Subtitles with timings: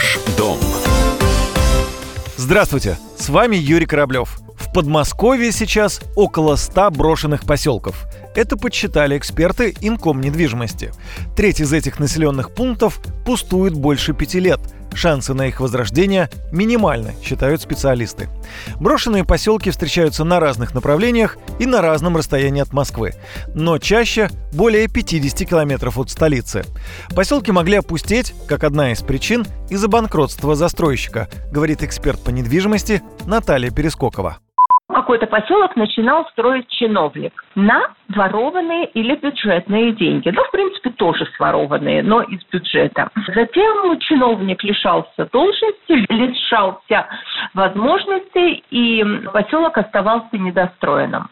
[0.00, 0.58] Ваш дом.
[2.38, 4.40] Здравствуйте, с вами Юрий Кораблев.
[4.56, 8.06] В Подмосковье сейчас около 100 брошенных поселков.
[8.34, 10.94] Это подсчитали эксперты Инком недвижимости.
[11.36, 14.60] Треть из этих населенных пунктов пустует больше пяти лет–
[14.94, 18.28] Шансы на их возрождение минимальны, считают специалисты.
[18.78, 23.14] Брошенные поселки встречаются на разных направлениях и на разном расстоянии от Москвы,
[23.54, 26.64] но чаще более 50 километров от столицы.
[27.14, 33.70] Поселки могли опустеть, как одна из причин, из-за банкротства застройщика, говорит эксперт по недвижимости Наталья
[33.70, 34.38] Перескокова
[35.00, 40.28] какой-то поселок начинал строить чиновник на ворованные или бюджетные деньги.
[40.28, 43.08] Ну, в принципе, тоже сворованные, но из бюджета.
[43.34, 47.06] Затем чиновник лишался должности, лишался
[47.54, 51.28] возможностей, и поселок оставался недостроенным.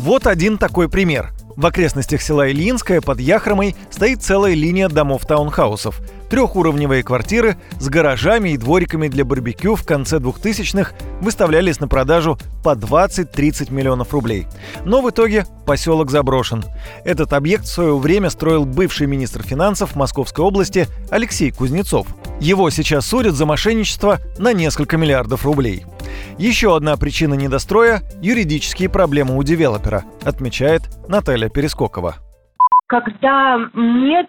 [0.00, 1.32] Вот один такой пример.
[1.56, 6.00] В окрестностях села Ильинское под Яхромой стоит целая линия домов таунхаусов.
[6.30, 12.74] Трехуровневые квартиры с гаражами и двориками для барбекю в конце 2000-х выставлялись на продажу по
[12.74, 14.46] 20-30 миллионов рублей.
[14.86, 16.64] Но в итоге поселок заброшен.
[17.04, 22.06] Этот объект в свое время строил бывший министр финансов Московской области Алексей Кузнецов.
[22.40, 25.84] Его сейчас судят за мошенничество на несколько миллиардов рублей.
[26.40, 32.14] Еще одна причина недостроя– юридические проблемы у девелопера, отмечает Наталья Перескокова.
[32.86, 34.26] Когда нет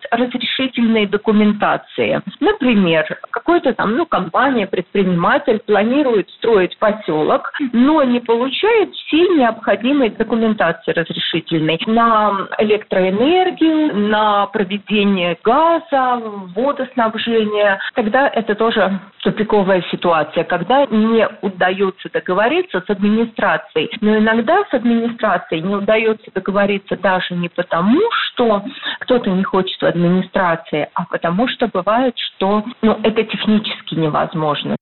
[0.62, 2.22] разрешительной документации.
[2.40, 10.92] Например, какой-то там, ну, компания, предприниматель планирует строить поселок, но не получает всей необходимой документации
[10.92, 16.22] разрешительной на электроэнергию, на проведение газа,
[16.56, 17.80] водоснабжения.
[17.96, 23.90] Тогда это тоже тупиковая ситуация, когда не удается договориться с администрацией.
[24.02, 28.64] Но иногда с администрацией не удается договориться даже не потому, что
[29.00, 30.50] кто-то не хочет в администрации,
[30.94, 34.75] а потому что бывает, что ну, это технически невозможно.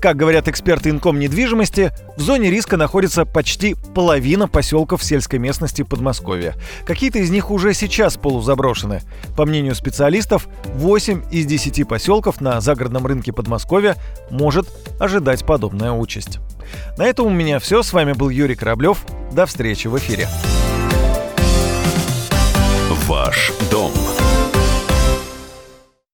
[0.00, 6.54] Как говорят эксперты Инком недвижимости, в зоне риска находится почти половина поселков сельской местности Подмосковья.
[6.84, 9.02] Какие-то из них уже сейчас полузаброшены.
[9.36, 13.94] По мнению специалистов, 8 из 10 поселков на загородном рынке Подмосковья
[14.28, 14.66] может
[14.98, 16.40] ожидать подобная участь.
[16.98, 17.84] На этом у меня все.
[17.84, 19.04] С вами был Юрий Кораблев.
[19.32, 20.26] До встречи в эфире.
[23.06, 23.81] Ваш дом.